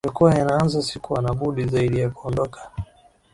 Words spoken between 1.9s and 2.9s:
ya kuondoka